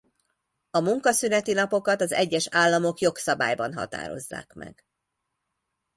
[0.71, 4.85] A munkaszüneti napokat az egyes államok jogszabályban határozzák meg.